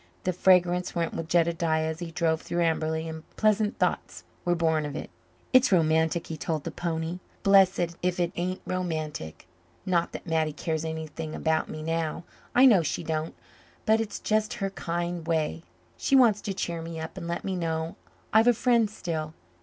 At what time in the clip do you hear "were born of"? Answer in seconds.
4.45-4.95